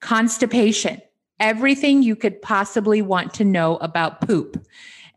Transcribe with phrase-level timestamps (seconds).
[0.00, 1.00] constipation.
[1.38, 4.62] Everything you could possibly want to know about poop.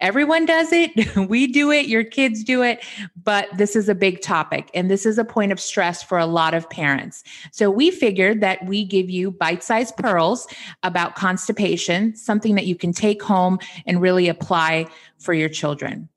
[0.04, 0.92] Everyone does it.
[1.34, 1.88] We do it.
[1.88, 2.84] Your kids do it.
[3.24, 4.70] But this is a big topic.
[4.74, 7.24] And this is a point of stress for a lot of parents.
[7.52, 10.48] So we figured that we give you bite sized pearls
[10.84, 13.58] about constipation, something that you can take home
[13.88, 16.10] and really apply for your children.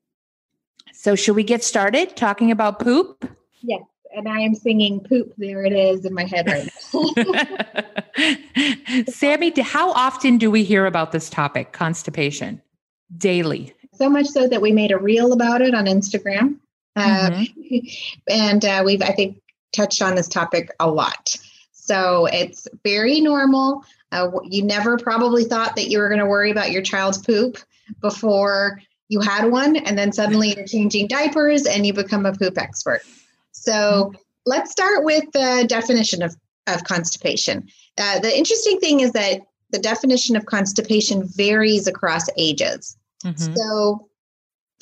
[0.93, 3.29] So, should we get started talking about poop?
[3.61, 3.81] Yes.
[4.15, 5.33] And I am singing poop.
[5.37, 9.03] There it is in my head right now.
[9.07, 12.61] Sammy, how often do we hear about this topic, constipation?
[13.15, 13.73] Daily.
[13.97, 16.57] So much so that we made a reel about it on Instagram.
[16.95, 17.77] Uh, mm-hmm.
[18.29, 19.41] And uh, we've, I think,
[19.73, 21.35] touched on this topic a lot.
[21.71, 23.83] So it's very normal.
[24.11, 27.57] Uh, you never probably thought that you were going to worry about your child's poop
[28.01, 32.57] before you had one, and then suddenly you're changing diapers and you become a poop
[32.57, 33.01] expert.
[33.51, 34.17] So mm-hmm.
[34.45, 36.35] let's start with the definition of,
[36.67, 37.67] of constipation.
[37.97, 42.97] Uh, the interesting thing is that the definition of constipation varies across ages.
[43.27, 43.55] Mm-hmm.
[43.55, 44.07] So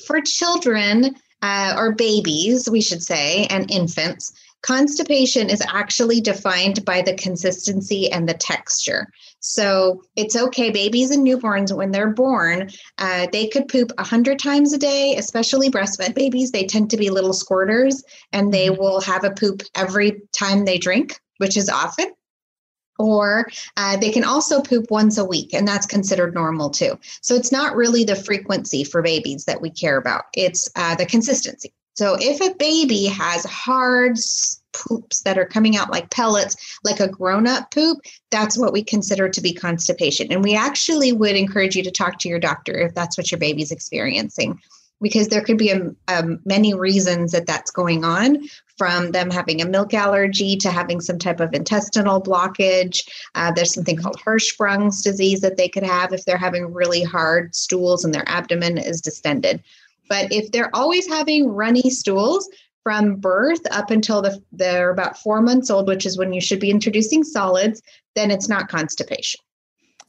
[0.06, 7.02] for children uh, or babies, we should say, and infants, constipation is actually defined by
[7.02, 9.08] the consistency and the texture.
[9.40, 10.70] So it's okay.
[10.70, 15.70] Babies and newborns, when they're born, uh, they could poop 100 times a day, especially
[15.70, 16.50] breastfed babies.
[16.50, 18.02] They tend to be little squirters
[18.32, 18.80] and they mm-hmm.
[18.80, 22.12] will have a poop every time they drink, which is often
[22.98, 26.98] or uh, they can also poop once a week and that's considered normal too.
[27.20, 30.24] So it's not really the frequency for babies that we care about.
[30.34, 31.72] It's uh, the consistency.
[31.94, 34.18] So if a baby has hard
[34.72, 37.98] poops that are coming out like pellets like a grown-up poop
[38.30, 40.30] that's what we consider to be constipation.
[40.30, 43.38] And we actually would encourage you to talk to your doctor if that's what your
[43.38, 44.60] baby's experiencing
[45.00, 48.38] because there could be a, many reasons that that's going on
[48.78, 53.06] from them having a milk allergy to having some type of intestinal blockage.
[53.34, 57.54] Uh, there's something called Hirschsprung's disease that they could have if they're having really hard
[57.54, 59.62] stools and their abdomen is distended.
[60.08, 62.48] But if they're always having runny stools
[62.82, 66.60] from birth up until the, they're about four months old, which is when you should
[66.60, 67.82] be introducing solids,
[68.14, 69.40] then it's not constipation.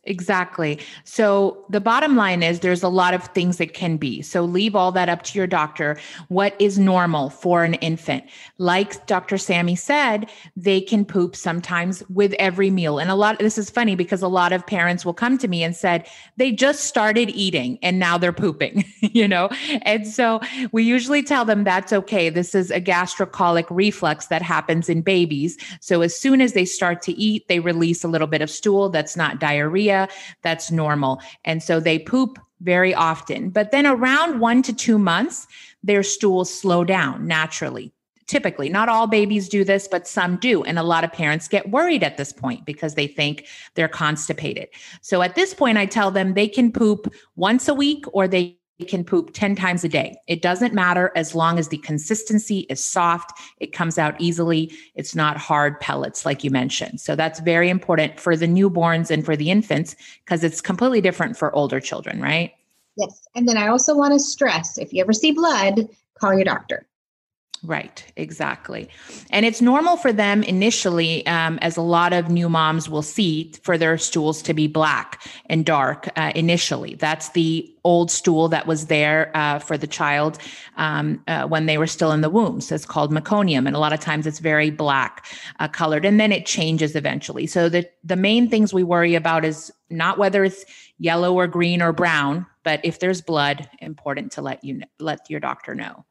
[0.08, 0.80] Exactly.
[1.04, 4.22] So the bottom line is there's a lot of things that can be.
[4.22, 6.00] So leave all that up to your doctor.
[6.30, 8.24] What is normal for an infant?
[8.58, 9.38] Like Dr.
[9.38, 13.00] Sammy said, they can poop sometimes with every meal.
[13.00, 15.62] And a lot this is funny because a lot of parents will come to me
[15.62, 16.08] and said
[16.38, 19.50] they just started eating and now they're pooping, you know?
[19.82, 20.40] And so
[20.72, 22.30] we usually tell them that's okay.
[22.30, 25.58] This is a gastrocolic reflex that happens in babies.
[25.82, 28.90] So as soon as they start to eat, they release a little bit of stool
[28.90, 29.97] that's not diarrhea
[30.44, 31.22] that's normal.
[31.46, 33.50] And so they poop very often.
[33.50, 35.48] But then around one to two months,
[35.84, 37.94] their stools slow down naturally.
[38.28, 40.62] Typically, not all babies do this, but some do.
[40.66, 44.68] And a lot of parents get worried at this point because they think they're constipated.
[45.02, 48.57] So at this point, I tell them they can poop once a week or they
[48.86, 50.16] can poop 10 times a day.
[50.28, 55.16] It doesn't matter as long as the consistency is soft, it comes out easily, it's
[55.16, 57.02] not hard pellets like you mentioned.
[57.02, 61.38] So that's very important for the newborns and for the infants because it's completely different
[61.38, 62.54] for older children, right?
[62.98, 63.28] Yes.
[63.36, 65.88] And then I also want to stress if you ever see blood,
[66.20, 66.86] call your doctor.
[67.68, 68.88] Right, exactly.
[69.30, 73.52] And it's normal for them initially, um, as a lot of new moms will see,
[73.62, 76.96] for their stools to be black and dark uh, initially.
[76.96, 80.38] That's the old stool that was there uh, for the child
[80.78, 82.62] um, uh, when they were still in the womb.
[82.62, 83.68] So it's called meconium.
[83.68, 85.26] And a lot of times it's very black
[85.60, 86.06] uh, colored.
[86.06, 87.48] And then it changes eventually.
[87.48, 90.64] So the, the main things we worry about is not whether it's
[91.00, 95.30] yellow or green or brown, but if there's blood, important to let you know, let
[95.30, 96.06] your doctor know.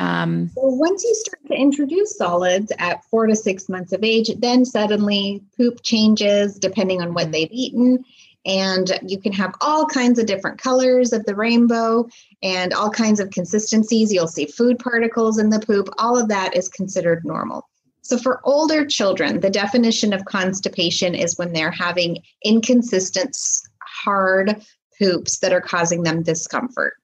[0.00, 4.30] Um, so once you start to introduce solids at four to six months of age,
[4.38, 7.32] then suddenly poop changes depending on what mm-hmm.
[7.32, 8.04] they've eaten.
[8.46, 12.08] And you can have all kinds of different colors of the rainbow
[12.42, 14.10] and all kinds of consistencies.
[14.10, 15.90] You'll see food particles in the poop.
[15.98, 17.68] All of that is considered normal.
[18.00, 23.36] So, for older children, the definition of constipation is when they're having inconsistent,
[23.82, 24.64] hard
[24.98, 26.94] poops that are causing them discomfort.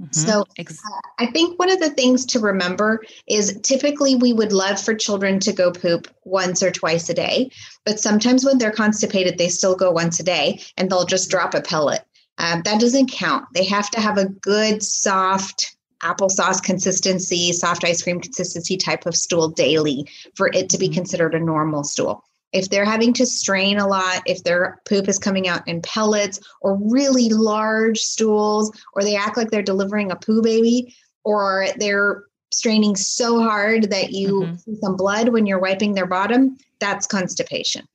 [0.00, 0.12] Mm-hmm.
[0.12, 4.80] So uh, I think one of the things to remember is typically we would love
[4.80, 7.50] for children to go poop once or twice a day,
[7.84, 11.54] but sometimes when they're constipated, they still go once a day and they'll just drop
[11.54, 12.04] a pellet.
[12.38, 13.46] Um, that doesn't count.
[13.54, 19.16] They have to have a good, soft applesauce consistency, soft ice cream consistency type of
[19.16, 20.94] stool daily for it to be mm-hmm.
[20.94, 25.18] considered a normal stool if they're having to strain a lot, if their poop is
[25.18, 30.16] coming out in pellets or really large stools, or they act like they're delivering a
[30.16, 30.94] poo baby,
[31.24, 34.54] or they're straining so hard that you mm-hmm.
[34.56, 37.86] see some blood when you're wiping their bottom, that's constipation.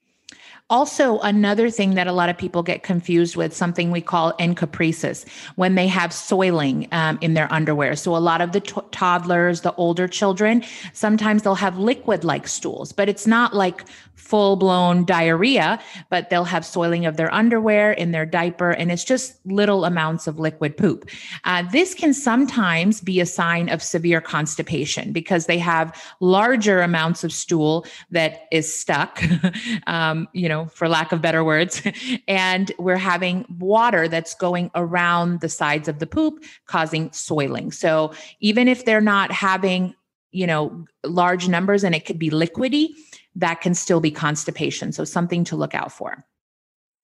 [0.71, 5.25] Also, another thing that a lot of people get confused with, something we call encopresis,
[5.55, 7.95] when they have soiling um, in their underwear.
[7.97, 10.63] So, a lot of the t- toddlers, the older children,
[10.93, 13.85] sometimes they'll have liquid like stools, but it's not like
[14.21, 15.77] full blown diarrhea,
[16.09, 20.25] but they'll have soiling of their underwear in their diaper, and it's just little amounts
[20.25, 21.09] of liquid poop.
[21.43, 27.25] Uh, this can sometimes be a sign of severe constipation because they have larger amounts
[27.25, 29.21] of stool that is stuck,
[29.87, 31.81] um, you know, for lack of better words.
[32.27, 37.71] and we're having water that's going around the sides of the poop, causing soiling.
[37.71, 39.95] So even if they're not having
[40.33, 42.91] you know large numbers and it could be liquidy
[43.35, 44.91] that can still be constipation.
[44.91, 46.25] So, something to look out for.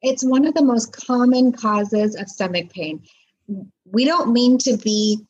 [0.01, 3.01] It's one of the most common causes of stomach pain.
[3.85, 5.25] We don't mean to be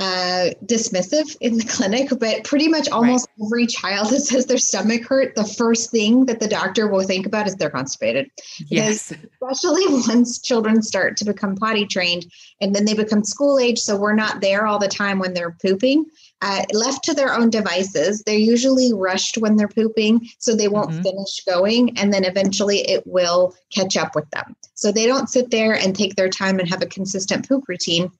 [0.00, 3.46] uh, dismissive in the clinic, but pretty much almost right.
[3.46, 7.26] every child that says their stomach hurt, the first thing that the doctor will think
[7.26, 8.30] about is they're constipated.
[8.66, 9.12] Yes.
[9.42, 12.26] especially once children start to become potty trained
[12.60, 13.78] and then they become school age.
[13.78, 16.06] So we're not there all the time when they're pooping
[16.42, 20.90] uh, left to their own devices, they're usually rushed when they're pooping, so they won't
[20.90, 21.02] mm-hmm.
[21.02, 24.56] finish going, and then eventually it will catch up with them.
[24.74, 28.10] So they don't sit there and take their time and have a consistent poop routine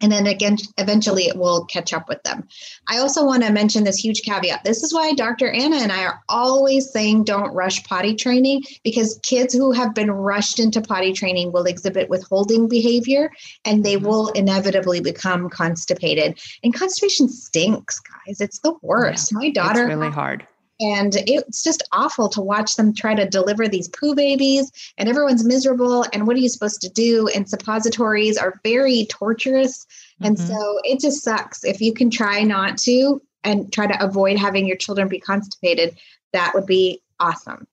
[0.00, 2.48] and then again eventually it will catch up with them.
[2.88, 4.64] I also want to mention this huge caveat.
[4.64, 9.18] This is why dr anna and i are always saying don't rush potty training because
[9.22, 13.30] kids who have been rushed into potty training will exhibit withholding behavior
[13.64, 14.06] and they mm-hmm.
[14.06, 16.38] will inevitably become constipated.
[16.62, 18.40] And constipation stinks guys.
[18.40, 19.32] It's the worst.
[19.32, 20.46] Yeah, my daughter it's really hard
[20.80, 25.44] and it's just awful to watch them try to deliver these poo babies and everyone's
[25.44, 27.28] miserable and what are you supposed to do?
[27.34, 29.86] And suppositories are very torturous.
[30.20, 30.24] Mm-hmm.
[30.26, 31.64] and so it just sucks.
[31.64, 35.96] If you can try not to and try to avoid having your children be constipated
[36.32, 37.66] that would be awesome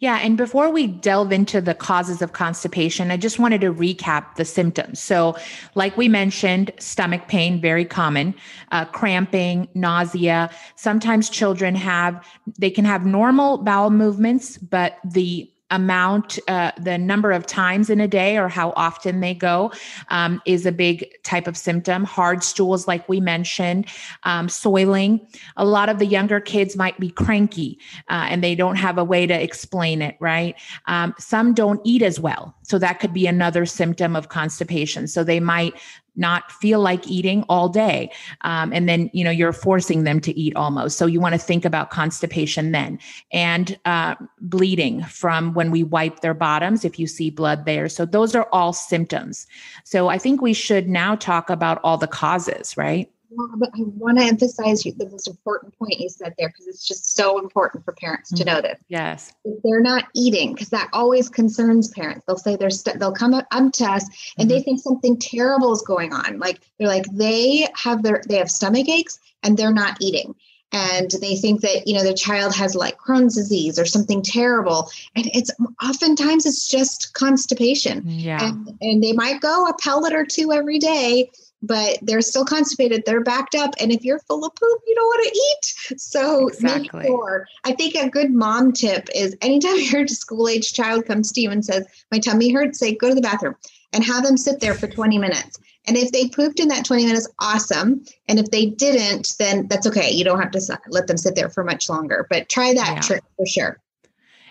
[0.00, 0.16] yeah.
[0.16, 4.46] And before we delve into the causes of constipation, I just wanted to recap the
[4.46, 4.98] symptoms.
[4.98, 5.36] So,
[5.74, 8.34] like we mentioned, stomach pain, very common,
[8.72, 10.48] uh, cramping, nausea.
[10.76, 12.26] Sometimes children have,
[12.58, 18.00] they can have normal bowel movements, but the amount, uh, the number of times in
[18.00, 19.72] a day or how often they go
[20.08, 22.04] um, is a big type of symptom.
[22.04, 23.86] Hard stools, like we mentioned,
[24.24, 25.20] um, soiling.
[25.56, 27.78] A lot of the younger kids might be cranky
[28.08, 30.56] uh, and they don't have a way to explain it, right?
[30.86, 32.54] Um, some don't eat as well.
[32.62, 35.08] So that could be another symptom of constipation.
[35.08, 35.74] So they might
[36.20, 38.10] not feel like eating all day
[38.42, 40.98] um, and then you know you're forcing them to eat almost.
[40.98, 42.98] So you want to think about constipation then.
[43.32, 47.88] And uh, bleeding from when we wipe their bottoms if you see blood there.
[47.88, 49.46] So those are all symptoms.
[49.84, 53.10] So i think we should now talk about all the causes right
[53.56, 57.14] but I want to emphasize the most important point you said there because it's just
[57.14, 58.54] so important for parents to mm-hmm.
[58.54, 58.78] know this.
[58.88, 62.24] Yes, if they're not eating, because that always concerns parents.
[62.26, 64.04] They'll say they're st- they'll come up, up to us
[64.38, 64.48] and mm-hmm.
[64.48, 66.38] they think something terrible is going on.
[66.38, 70.34] Like they're like they have their they have stomach aches and they're not eating
[70.72, 74.90] and they think that you know their child has like crohn's disease or something terrible
[75.16, 75.50] and it's
[75.82, 80.78] oftentimes it's just constipation yeah and, and they might go a pellet or two every
[80.78, 81.30] day
[81.62, 83.02] but they're still constipated.
[83.04, 83.74] They're backed up.
[83.80, 86.00] And if you're full of poop, you don't want to eat.
[86.00, 87.04] So exactly.
[87.04, 87.46] sure.
[87.64, 91.50] I think a good mom tip is anytime your school age child comes to you
[91.50, 93.56] and says, My tummy hurts, say, go to the bathroom
[93.92, 95.58] and have them sit there for 20 minutes.
[95.86, 98.04] And if they pooped in that 20 minutes, awesome.
[98.28, 100.10] And if they didn't, then that's okay.
[100.10, 103.00] You don't have to let them sit there for much longer, but try that yeah.
[103.00, 103.80] trick for sure.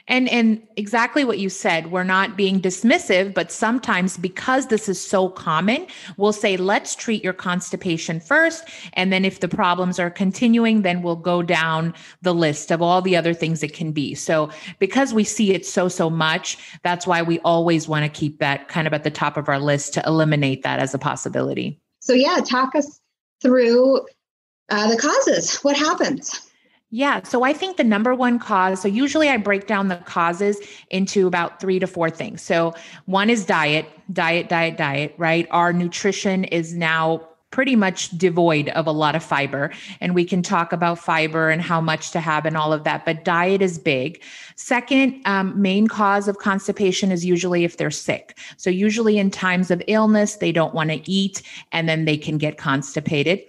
[0.09, 4.99] And and exactly what you said, we're not being dismissive, but sometimes because this is
[4.99, 5.87] so common,
[6.17, 11.01] we'll say let's treat your constipation first and then if the problems are continuing, then
[11.03, 14.15] we'll go down the list of all the other things it can be.
[14.15, 14.49] So
[14.79, 18.67] because we see it so so much, that's why we always want to keep that
[18.67, 21.79] kind of at the top of our list to eliminate that as a possibility.
[22.01, 22.99] So yeah, talk us
[23.41, 24.05] through
[24.69, 25.57] uh, the causes.
[25.57, 26.48] What happens?
[26.91, 27.21] Yeah.
[27.23, 31.27] So I think the number one cause, so usually I break down the causes into
[31.27, 32.41] about three to four things.
[32.41, 32.73] So
[33.05, 35.47] one is diet, diet, diet, diet, right?
[35.51, 39.71] Our nutrition is now pretty much devoid of a lot of fiber.
[40.01, 43.05] And we can talk about fiber and how much to have and all of that.
[43.05, 44.21] But diet is big.
[44.55, 48.37] Second, um, main cause of constipation is usually if they're sick.
[48.57, 51.41] So, usually in times of illness, they don't want to eat
[51.71, 53.41] and then they can get constipated.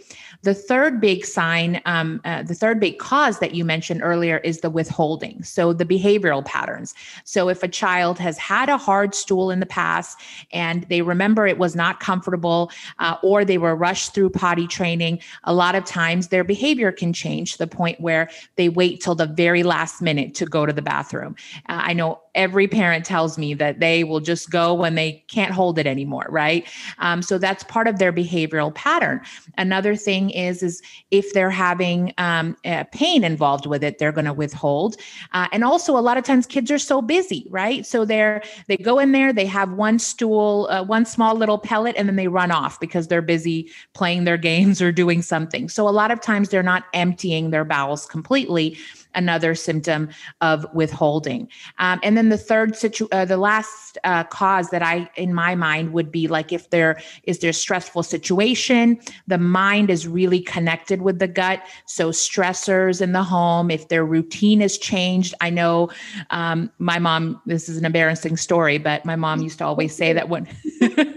[0.43, 4.61] The third big sign, um, uh, the third big cause that you mentioned earlier is
[4.61, 5.43] the withholding.
[5.43, 6.95] So the behavioral patterns.
[7.25, 10.19] So if a child has had a hard stool in the past
[10.53, 15.21] and they remember it was not comfortable uh, or they were rushed through potty training,
[15.45, 19.15] a lot of times their behavior can change to the point where they wait till
[19.15, 21.37] the very last minute to go to the bathroom.
[21.69, 25.53] Uh, I know every parent tells me that they will just go when they can't
[25.53, 26.67] hold it anymore right
[26.99, 29.21] um, so that's part of their behavioral pattern
[29.59, 32.57] another thing is is if they're having um,
[32.93, 34.97] pain involved with it they're going to withhold.
[35.33, 37.87] Uh, and also a lot of times kids are so busy right?
[37.87, 41.97] So they're they go in there they have one stool uh, one small little pellet
[41.97, 45.69] and then they run off because they're busy playing their games or doing something.
[45.69, 48.77] So a lot of times they're not emptying their bowels completely
[49.15, 50.09] another symptom
[50.41, 51.49] of withholding.
[51.79, 55.55] Um, and then the third situ, uh, the last uh, cause that I, in my
[55.55, 61.03] mind, would be like if there is there stressful situation, the mind is really connected
[61.03, 61.63] with the gut.
[61.87, 65.91] So stressors in the home, if their routine is changed, I know
[66.31, 67.41] um, my mom.
[67.47, 70.49] This is an embarrassing story, but my mom used to always say that when.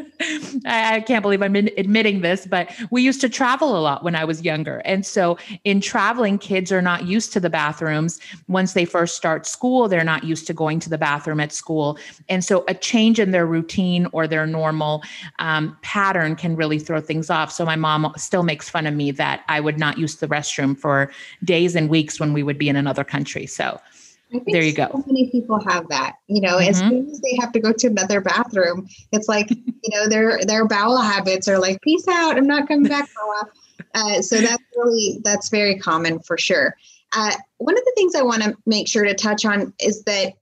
[0.66, 4.16] I, I can't believe I'm admitting this, but we used to travel a lot when
[4.16, 4.82] I was younger.
[4.86, 8.20] And so in traveling, kids are not used to the bathrooms.
[8.48, 11.98] Once they first start school, they're not used to going to the bathroom at school.
[12.30, 15.04] And so a change in their routine or their normal
[15.40, 17.52] um, pattern can really throw things off.
[17.52, 20.78] So my mom still makes fun of me that I would not use the restroom
[20.78, 21.12] for
[21.44, 23.46] days and weeks when we would be in another country.
[23.46, 23.80] So
[24.48, 25.04] there you so go.
[25.08, 26.16] many people have that.
[26.28, 26.70] You know, mm-hmm.
[26.70, 30.40] as soon as they have to go to another bathroom, it's like you know their
[30.46, 33.50] their bowel habits are like, "Peace out, I'm not coming back for a while."
[33.96, 36.76] Uh, so that's really that's very common for sure.
[37.16, 40.34] Uh, one of the things I want to make sure to touch on is that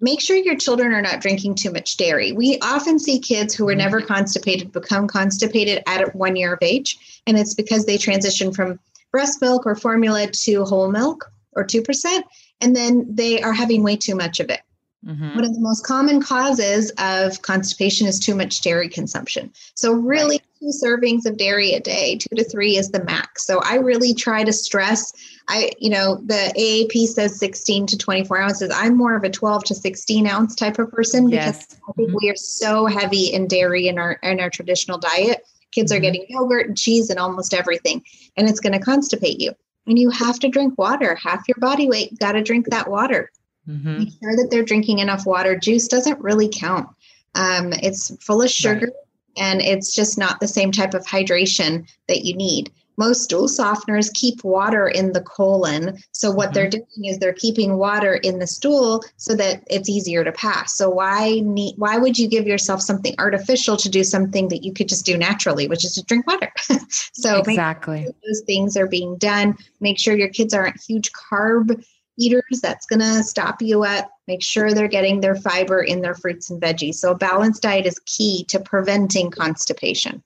[0.00, 2.32] make sure your children are not drinking too much dairy.
[2.32, 4.12] We often see kids who were never mm-hmm.
[4.12, 8.78] constipated become constipated at one year of age, and it's because they transition from
[9.10, 12.22] breast milk or formula to whole milk or 2%
[12.62, 14.60] and then they are having way too much of it.
[15.04, 15.34] Mm-hmm.
[15.34, 19.52] One of the most common causes of constipation is too much dairy consumption.
[19.74, 20.60] So, really, right.
[20.60, 23.44] two servings of dairy a day, two to three is the max.
[23.44, 25.12] So, I really try to stress.
[25.48, 28.70] I, you know, the AAP says 16 to 24 ounces.
[28.72, 31.66] I'm more of a 12 to 16 ounce type of person yes.
[31.66, 32.18] because I think mm-hmm.
[32.22, 35.44] we are so heavy in dairy in our in our traditional diet.
[35.72, 35.98] Kids mm-hmm.
[35.98, 38.04] are getting yogurt and cheese and almost everything,
[38.36, 39.52] and it's going to constipate you
[39.86, 41.14] and you have to drink water.
[41.14, 43.30] Half your body weight, got to drink that water.
[43.68, 43.98] Mm-hmm.
[43.98, 45.56] Make sure that they're drinking enough water.
[45.56, 46.88] Juice doesn't really count.
[47.34, 49.44] Um, it's full of sugar right.
[49.44, 54.12] and it's just not the same type of hydration that you need most stool softeners
[54.12, 55.98] keep water in the colon.
[56.12, 56.54] So what mm-hmm.
[56.54, 60.76] they're doing is they're keeping water in the stool so that it's easier to pass.
[60.76, 64.72] So why need why would you give yourself something artificial to do something that you
[64.72, 66.52] could just do naturally, which is to drink water?
[67.12, 69.56] so exactly sure those things are being done.
[69.80, 71.82] Make sure your kids aren't huge carb
[72.18, 72.60] eaters.
[72.62, 74.10] That's gonna stop you up.
[74.28, 76.96] Make sure they're getting their fiber in their fruits and veggies.
[76.96, 80.22] So a balanced diet is key to preventing constipation.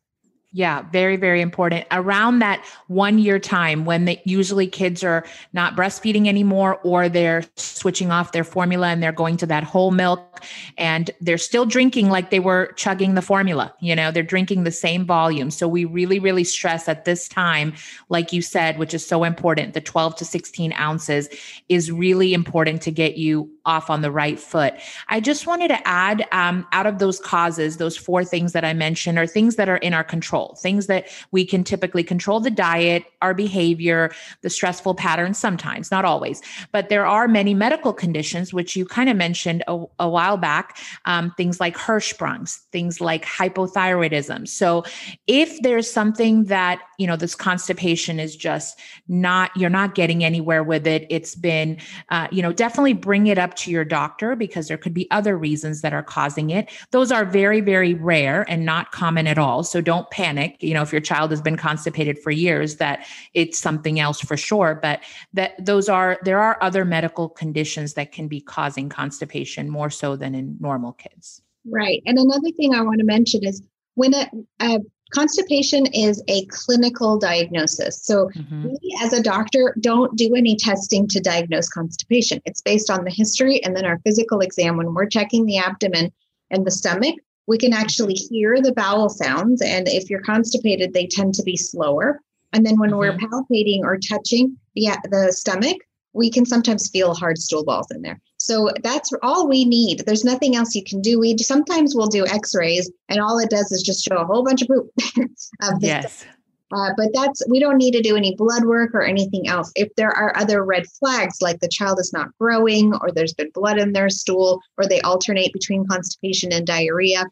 [0.56, 1.84] Yeah, very, very important.
[1.90, 7.44] Around that one year time when they, usually kids are not breastfeeding anymore or they're
[7.56, 10.42] switching off their formula and they're going to that whole milk
[10.78, 13.74] and they're still drinking like they were chugging the formula.
[13.80, 15.50] You know, they're drinking the same volume.
[15.50, 17.74] So we really, really stress at this time,
[18.08, 21.28] like you said, which is so important, the 12 to 16 ounces
[21.68, 24.74] is really important to get you off on the right foot.
[25.08, 28.72] I just wanted to add um, out of those causes, those four things that I
[28.72, 32.50] mentioned are things that are in our control, things that we can typically control the
[32.50, 36.40] diet, our behavior, the stressful patterns, sometimes, not always.
[36.70, 40.78] But there are many medical conditions, which you kind of mentioned a, a while back,
[41.04, 44.46] um, things like Hirschsprung's, things like hypothyroidism.
[44.46, 44.84] So
[45.26, 50.62] if there's something that, you know, this constipation is just not, you're not getting anywhere
[50.62, 51.78] with it, it's been,
[52.10, 55.36] uh, you know, definitely bring it up to your doctor because there could be other
[55.36, 56.70] reasons that are causing it.
[56.90, 59.62] Those are very, very rare and not common at all.
[59.62, 60.56] So don't panic.
[60.60, 64.36] You know, if your child has been constipated for years, that it's something else for
[64.36, 64.78] sure.
[64.80, 65.00] But
[65.32, 70.16] that those are, there are other medical conditions that can be causing constipation more so
[70.16, 71.42] than in normal kids.
[71.68, 72.02] Right.
[72.06, 73.62] And another thing I want to mention is
[73.94, 74.78] when a, a
[75.10, 78.02] constipation is a clinical diagnosis.
[78.02, 78.68] So, mm-hmm.
[78.68, 82.40] we as a doctor don't do any testing to diagnose constipation.
[82.44, 86.12] It's based on the history and then our physical exam when we're checking the abdomen
[86.50, 87.16] and the stomach.
[87.48, 89.62] we can actually hear the bowel sounds.
[89.62, 92.20] And if you're constipated, they tend to be slower.
[92.52, 92.98] And then when mm-hmm.
[92.98, 95.76] we're palpating or touching the, the stomach,
[96.16, 98.18] we can sometimes feel hard stool balls in there.
[98.38, 100.04] So that's all we need.
[100.06, 101.20] There's nothing else you can do.
[101.20, 104.62] We sometimes we'll do X-rays, and all it does is just show a whole bunch
[104.62, 104.90] of poop.
[105.62, 106.24] of yes.
[106.72, 109.70] Uh, but that's we don't need to do any blood work or anything else.
[109.76, 113.50] If there are other red flags, like the child is not growing, or there's been
[113.54, 117.24] blood in their stool, or they alternate between constipation and diarrhea,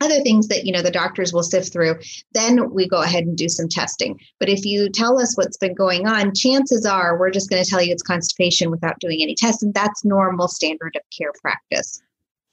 [0.00, 1.98] other things that you know the doctors will sift through
[2.32, 4.18] then we go ahead and do some testing.
[4.38, 7.68] But if you tell us what's been going on chances are we're just going to
[7.68, 12.02] tell you it's constipation without doing any tests and that's normal standard of care practice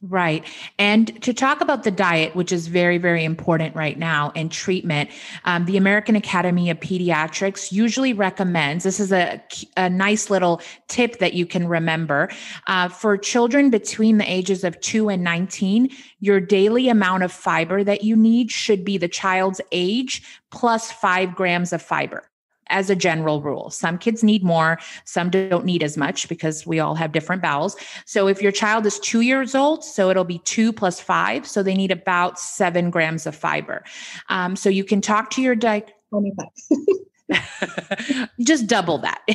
[0.09, 0.45] Right.
[0.77, 5.09] And to talk about the diet, which is very, very important right now, and treatment,
[5.45, 9.41] um, the American Academy of Pediatrics usually recommends this is a,
[9.77, 12.29] a nice little tip that you can remember.
[12.67, 17.81] Uh, for children between the ages of 2 and 19, your daily amount of fiber
[17.81, 22.29] that you need should be the child's age plus five grams of fiber
[22.67, 23.69] as a general rule.
[23.69, 27.75] Some kids need more, some don't need as much because we all have different bowels.
[28.05, 31.47] So if your child is two years old, so it'll be two plus five.
[31.47, 33.83] So they need about seven grams of fiber.
[34.29, 35.91] Um, so you can talk to your diet.
[38.41, 39.21] just double that.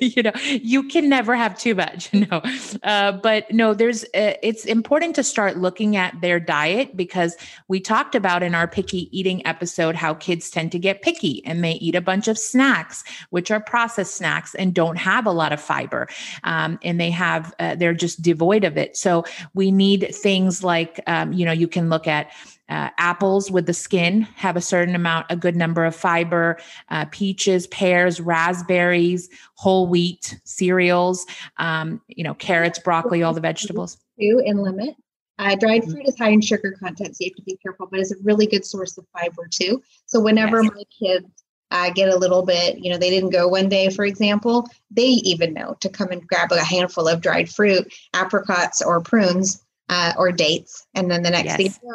[0.00, 2.42] You know you can never have too much no
[2.82, 7.36] uh, but no there's uh, it's important to start looking at their diet because
[7.68, 11.62] we talked about in our picky eating episode how kids tend to get picky and
[11.64, 15.52] they eat a bunch of snacks which are processed snacks and don't have a lot
[15.52, 16.08] of fiber
[16.44, 18.96] um, and they have uh, they're just devoid of it.
[18.96, 19.24] So
[19.54, 22.30] we need things like um, you know you can look at
[22.68, 26.58] uh, apples with the skin have a certain amount, a good number of fiber,
[26.88, 31.26] uh, peaches, pears, raspberries, whole wheat cereals,
[31.58, 33.98] um, you know, carrots, broccoli, all the vegetables.
[34.20, 34.96] Two in limit.
[35.38, 35.92] Uh, dried mm-hmm.
[35.92, 38.16] fruit is high in sugar content, so you have to be careful, but it's a
[38.22, 39.82] really good source of fiber too.
[40.06, 40.72] So whenever yes.
[40.74, 44.04] my kids uh, get a little bit, you know, they didn't go one day, for
[44.04, 49.00] example, they even know to come and grab a handful of dried fruit, apricots or
[49.00, 50.86] prunes, uh, or dates.
[50.94, 51.78] And then the next yes.
[51.78, 51.90] thing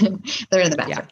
[0.00, 0.18] you know,
[0.50, 0.98] they're in the bathroom.
[0.98, 1.06] Yeah.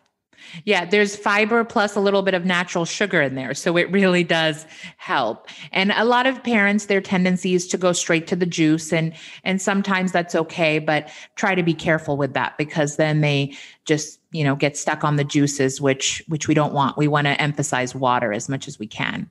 [0.64, 3.55] Yeah, there's fiber plus a little bit of natural sugar in there.
[3.55, 4.66] So it really does
[4.97, 5.47] help.
[5.73, 9.12] And a lot of parents, their tendency is to go straight to the juice and
[9.45, 14.21] and sometimes that's okay, but try to be careful with that because then they just,
[14.33, 16.97] you know, get stuck on the juices which which we don't want.
[16.97, 19.31] We want to emphasize water as much as we can.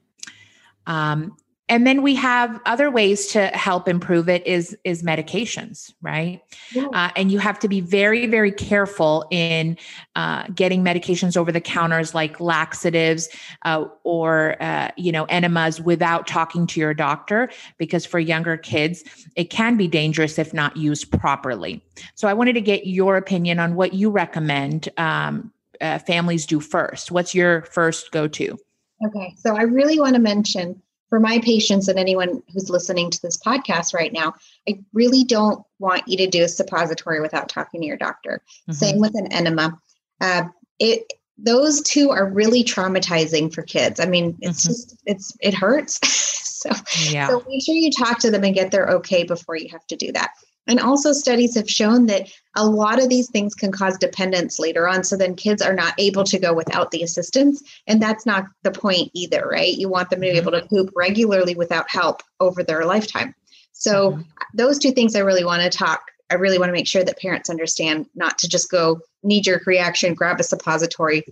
[0.88, 1.36] Um,
[1.70, 6.42] and then we have other ways to help improve it is is medications right?
[6.72, 6.88] Yeah.
[6.94, 9.78] uh, and you have to be very very careful in
[10.16, 13.30] uh, getting medications over the counters like laxatives
[13.64, 19.04] uh, or uh, you know enemas without talking to your doctor because for younger kids
[19.36, 21.84] it can be dangerous if not used properly.
[22.16, 25.52] So i wanted to get your opinion on what you recommend um,
[25.82, 27.12] uh, families do first.
[27.12, 28.58] What's your first go-to?
[29.06, 33.22] Okay so i really want to mention for my patients and anyone who's listening to
[33.22, 34.36] this podcast right now,
[34.68, 38.42] I really don't want you to do a suppository without talking to your doctor.
[38.64, 38.74] Mm-hmm.
[38.74, 39.78] Same with an enema.
[40.22, 40.44] Uh,
[40.80, 44.00] it those two are really traumatizing for kids.
[44.00, 44.72] I mean, it's mm-hmm.
[44.72, 46.00] just it's it hurts.
[46.08, 46.70] so
[47.10, 47.28] yeah.
[47.28, 49.96] so make sure you talk to them and get their okay before you have to
[49.96, 50.32] do that.
[50.68, 54.88] And also, studies have shown that a lot of these things can cause dependence later
[54.88, 55.04] on.
[55.04, 57.64] So then kids are not able to go without the assistance.
[57.88, 59.74] And that's not the point either, right?
[59.74, 60.48] You want them to be mm-hmm.
[60.48, 63.34] able to poop regularly without help over their lifetime.
[63.74, 64.22] So, mm-hmm.
[64.54, 66.02] those two things I really want to talk.
[66.30, 69.66] I really want to make sure that parents understand not to just go knee jerk
[69.66, 71.24] reaction, grab a suppository,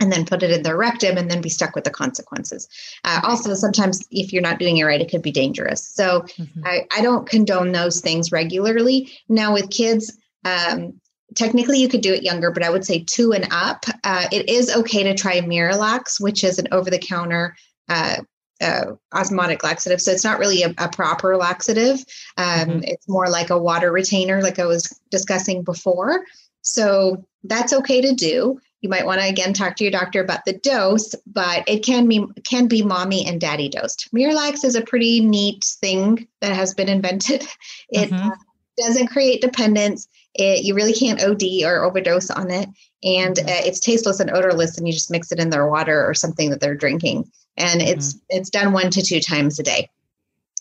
[0.00, 2.68] and then put it in their rectum and then be stuck with the consequences.
[3.04, 5.86] Uh, also, sometimes if you're not doing it right, it could be dangerous.
[5.86, 6.60] So mm-hmm.
[6.64, 9.10] I, I, don't condone those things regularly.
[9.28, 11.00] Now, with kids, um,
[11.34, 13.86] technically you could do it younger, but I would say two and up.
[14.04, 17.56] Uh, it is okay to try Miralax, which is an over the counter.
[17.88, 18.16] Uh,
[18.58, 20.00] uh, osmotic laxative.
[20.00, 21.98] So it's not really a, a proper laxative.
[22.38, 22.80] Um, mm-hmm.
[22.84, 26.24] It's more like a water retainer, like I was discussing before.
[26.62, 28.58] So that's okay to do.
[28.86, 32.06] You might want to again talk to your doctor about the dose, but it can
[32.06, 34.08] be can be mommy and daddy dosed.
[34.14, 37.44] Miralax is a pretty neat thing that has been invented.
[37.88, 38.28] It mm-hmm.
[38.78, 40.06] doesn't create dependence.
[40.34, 42.68] It, you really can't OD or overdose on it,
[43.02, 43.48] and mm-hmm.
[43.48, 44.78] uh, it's tasteless and odorless.
[44.78, 47.90] And you just mix it in their water or something that they're drinking, and mm-hmm.
[47.90, 49.90] it's it's done one to two times a day.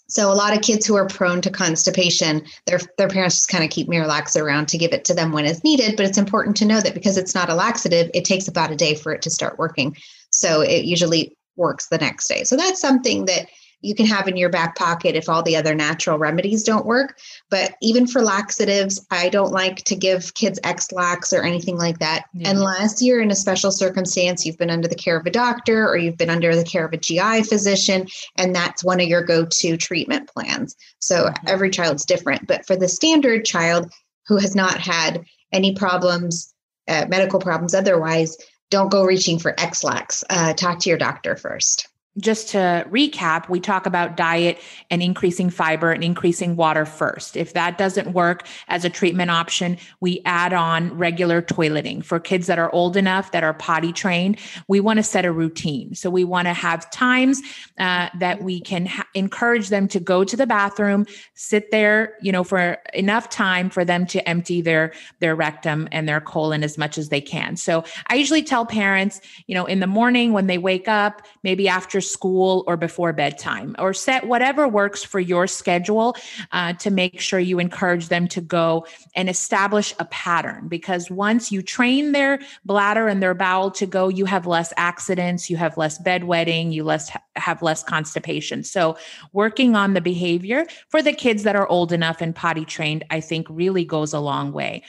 [0.08, 3.64] So a lot of kids who are prone to constipation, their their parents just kind
[3.64, 5.96] of keep Miralax around to give it to them when it's needed.
[5.96, 8.76] But it's important to know that because it's not a laxative, it takes about a
[8.76, 9.96] day for it to start working.
[10.30, 12.44] So it usually works the next day.
[12.44, 13.48] So that's something that
[13.82, 17.20] you can have in your back pocket if all the other natural remedies don't work.
[17.50, 22.26] But even for laxatives, I don't like to give kids Ex-Lax or anything like that
[22.34, 22.50] yeah.
[22.50, 25.98] unless you're in a special circumstance, you've been under the care of a doctor or
[25.98, 28.08] you've been under the care of a GI physician,
[28.38, 30.76] and that's one of your go to treatment plans.
[31.00, 31.48] So mm-hmm.
[31.48, 32.48] every child's different.
[32.48, 33.92] But for the standard child
[34.28, 36.54] who has not had any problems,
[36.88, 38.38] uh, medical problems otherwise,
[38.72, 40.24] don't go reaching for Ex-Lax.
[40.30, 45.50] Uh, talk to your doctor first just to recap, we talk about diet and increasing
[45.50, 47.36] fiber and increasing water first.
[47.36, 52.04] If that doesn't work as a treatment option, we add on regular toileting.
[52.06, 55.32] For kids that are old enough that are potty trained, we want to set a
[55.32, 55.94] routine.
[55.94, 57.42] So we want to have times
[57.78, 62.32] uh, that we can ha- encourage them to go to the bathroom, sit there, you
[62.32, 66.78] know, for enough time for them to empty their their rectum and their colon as
[66.78, 67.58] much as they can.
[67.58, 71.68] So I usually tell parents, you know, in the morning when they wake up, maybe
[71.68, 76.16] after school or before bedtime, or set whatever works for your schedule
[76.52, 80.68] uh, to make sure you encourage them to go and establish a pattern.
[80.68, 85.50] Because once you train their bladder and their bowel to go, you have less accidents,
[85.50, 88.64] you have less bedwetting, you less have less constipation.
[88.64, 88.98] So,
[89.34, 93.20] working on the behavior for the kids that are old enough and potty trained, I
[93.20, 94.84] think really goes a long way.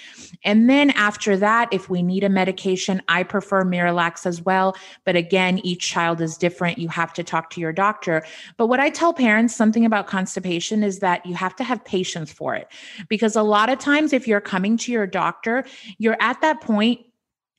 [0.45, 4.77] And then after that, if we need a medication, I prefer Miralax as well.
[5.05, 6.79] But again, each child is different.
[6.79, 8.25] You have have to talk to your doctor.
[8.57, 12.33] But what I tell parents, something about constipation is that you have to have patience
[12.33, 12.69] for it.
[13.09, 15.65] Because a lot of times, if you're coming to your doctor,
[15.99, 17.01] you're at that point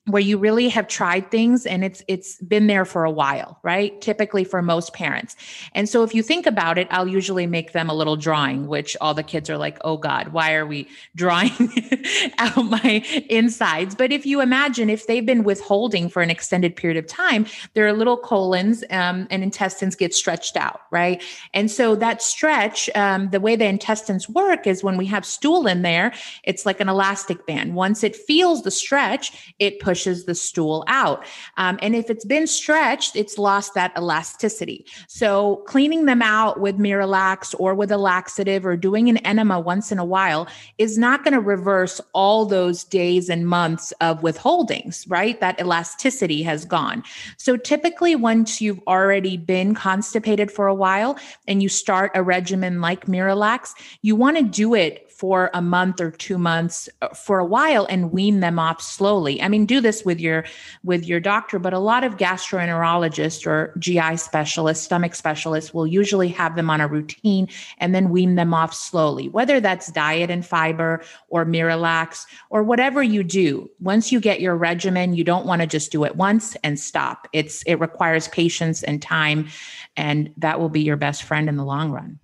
[0.07, 3.99] where you really have tried things and it's it's been there for a while right?
[3.99, 5.35] Typically for most parents.
[5.73, 8.95] And so if you think about it i'll usually make them a little drawing which
[9.01, 11.51] all the kids are like oh god why are we drawing
[12.37, 13.95] out my insides?
[13.95, 17.91] But if you imagine if they've been withholding for an extended period of time their
[17.93, 21.21] little colons um, and intestines get stretched out right?
[21.53, 25.67] And so that stretch um, the way the intestines work is when we have stool
[25.67, 27.75] in there it's like an elastic band.
[27.75, 31.25] Once it feels the stretch it pushes pushes the stool out.
[31.57, 34.85] Um, and if it's been stretched, it's lost that elasticity.
[35.07, 39.91] So cleaning them out with Miralax or with a laxative or doing an enema once
[39.91, 45.03] in a while is not going to reverse all those days and months of withholdings,
[45.09, 45.41] right?
[45.41, 47.03] That elasticity has gone.
[47.37, 52.81] So typically, once you've already been constipated for a while and you start a regimen
[52.81, 53.71] like Miralax,
[54.03, 57.87] you want to do it for a month or two months uh, for a while
[57.89, 59.41] and wean them off slowly.
[59.41, 60.43] I mean, do this with your
[60.83, 66.27] with your doctor, but a lot of gastroenterologists or GI specialists, stomach specialists will usually
[66.27, 67.47] have them on a routine
[67.77, 73.01] and then wean them off slowly, whether that's diet and fiber or Miralax or whatever
[73.01, 73.69] you do.
[73.79, 77.27] Once you get your regimen, you don't want to just do it once and stop.
[77.31, 79.47] It's it requires patience and time
[79.95, 82.19] and that will be your best friend in the long run.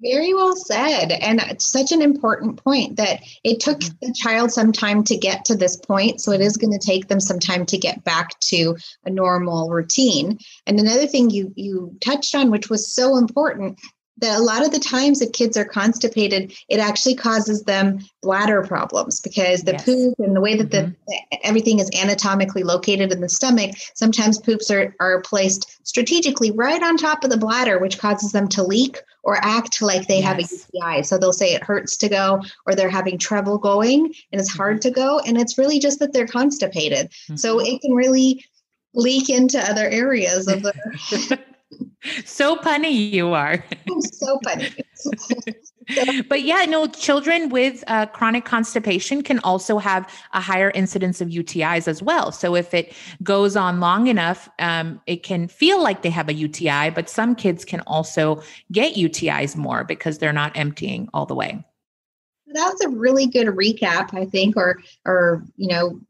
[0.00, 1.10] Very well said.
[1.10, 4.06] And it's such an important point that it took mm-hmm.
[4.06, 6.20] the child some time to get to this point.
[6.20, 9.70] So it is going to take them some time to get back to a normal
[9.70, 10.38] routine.
[10.66, 13.80] And another thing you you touched on, which was so important,
[14.20, 18.62] that a lot of the times if kids are constipated it actually causes them bladder
[18.62, 19.84] problems because the yes.
[19.84, 20.92] poop and the way that mm-hmm.
[21.06, 26.82] the everything is anatomically located in the stomach sometimes poops are, are placed strategically right
[26.82, 30.24] on top of the bladder which causes them to leak or act like they yes.
[30.24, 34.12] have a UTI so they'll say it hurts to go or they're having trouble going
[34.32, 34.88] and it's hard mm-hmm.
[34.88, 37.36] to go and it's really just that they're constipated mm-hmm.
[37.36, 38.44] so it can really
[38.94, 41.38] leak into other areas of the
[42.24, 43.64] so punny you are.
[44.00, 44.70] so funny.
[46.28, 51.28] but yeah, no, children with uh, chronic constipation can also have a higher incidence of
[51.28, 52.30] UTIs as well.
[52.32, 56.34] So if it goes on long enough, um, it can feel like they have a
[56.34, 61.34] UTI, but some kids can also get UTIs more because they're not emptying all the
[61.34, 61.64] way.
[62.58, 66.00] That was a really good recap, I think, or or you know,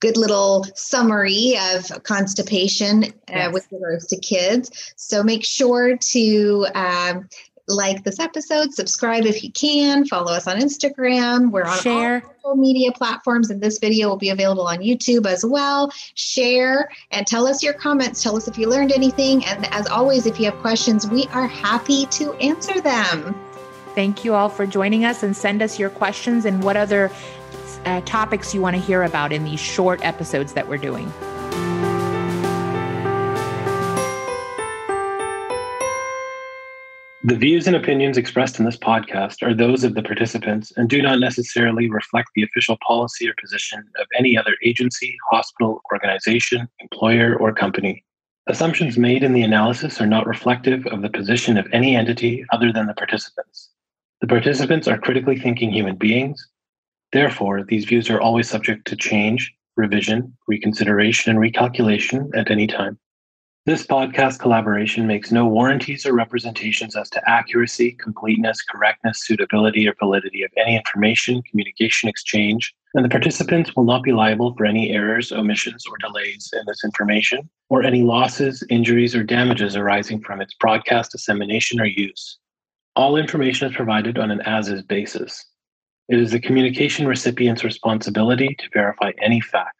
[0.00, 3.52] good little summary of constipation uh, yes.
[3.52, 4.92] with regards to kids.
[4.96, 7.28] So make sure to um,
[7.68, 11.50] like this episode, subscribe if you can, follow us on Instagram.
[11.50, 12.22] We're on Share.
[12.24, 15.92] all social media platforms, and this video will be available on YouTube as well.
[16.14, 18.22] Share and tell us your comments.
[18.22, 19.44] Tell us if you learned anything.
[19.44, 23.34] And as always, if you have questions, we are happy to answer them.
[23.98, 27.10] Thank you all for joining us and send us your questions and what other
[27.84, 31.12] uh, topics you want to hear about in these short episodes that we're doing.
[37.24, 41.02] The views and opinions expressed in this podcast are those of the participants and do
[41.02, 47.34] not necessarily reflect the official policy or position of any other agency, hospital, organization, employer,
[47.34, 48.04] or company.
[48.46, 52.72] Assumptions made in the analysis are not reflective of the position of any entity other
[52.72, 53.67] than the participants.
[54.20, 56.44] The participants are critically thinking human beings.
[57.12, 62.98] Therefore, these views are always subject to change, revision, reconsideration, and recalculation at any time.
[63.64, 69.94] This podcast collaboration makes no warranties or representations as to accuracy, completeness, correctness, suitability, or
[70.00, 74.90] validity of any information, communication exchange, and the participants will not be liable for any
[74.90, 80.40] errors, omissions, or delays in this information, or any losses, injuries, or damages arising from
[80.40, 82.38] its broadcast, dissemination, or use.
[82.98, 85.46] All information is provided on an as is basis.
[86.08, 89.77] It is the communication recipient's responsibility to verify any facts.